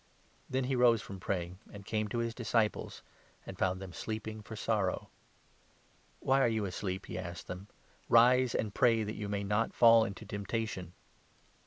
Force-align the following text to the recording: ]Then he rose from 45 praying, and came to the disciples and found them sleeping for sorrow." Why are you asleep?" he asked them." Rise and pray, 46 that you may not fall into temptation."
]Then 0.49 0.63
he 0.63 0.75
rose 0.75 0.99
from 0.99 1.19
45 1.19 1.21
praying, 1.27 1.59
and 1.71 1.85
came 1.85 2.07
to 2.07 2.23
the 2.23 2.31
disciples 2.31 3.03
and 3.45 3.55
found 3.55 3.79
them 3.79 3.93
sleeping 3.93 4.41
for 4.41 4.55
sorrow." 4.55 5.11
Why 6.21 6.41
are 6.41 6.47
you 6.47 6.65
asleep?" 6.65 7.05
he 7.05 7.19
asked 7.19 7.45
them." 7.45 7.67
Rise 8.09 8.55
and 8.55 8.73
pray, 8.73 9.03
46 9.03 9.05
that 9.15 9.21
you 9.21 9.29
may 9.29 9.43
not 9.43 9.75
fall 9.75 10.03
into 10.03 10.25
temptation." 10.25 10.93